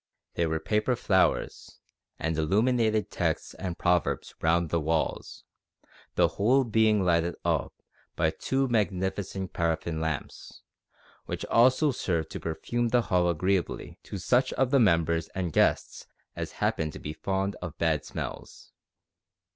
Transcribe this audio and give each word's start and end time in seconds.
There 0.33 0.49
were 0.49 0.59
paper 0.59 0.95
flowers, 0.95 1.77
and 2.17 2.35
illuminated 2.35 3.11
texts 3.11 3.53
and 3.53 3.77
proverbs 3.77 4.33
round 4.41 4.71
the 4.71 4.79
walls, 4.79 5.43
the 6.15 6.27
whole 6.27 6.63
being 6.63 7.05
lighted 7.05 7.35
up 7.45 7.71
by 8.15 8.31
two 8.31 8.67
magnificent 8.67 9.53
paraffin 9.53 10.01
lamps, 10.01 10.63
which 11.27 11.45
also 11.45 11.91
served 11.91 12.31
to 12.31 12.39
perfume 12.39 12.87
the 12.87 13.01
hall 13.13 13.29
agreeably 13.29 13.99
to 14.05 14.17
such 14.17 14.51
of 14.53 14.71
the 14.71 14.79
members 14.79 15.27
and 15.35 15.53
guests 15.53 16.07
as 16.35 16.53
happened 16.53 16.93
to 16.93 16.99
be 16.99 17.13
fond 17.13 17.55
of 17.61 17.77
bad 17.77 18.03
smells. 18.03 18.71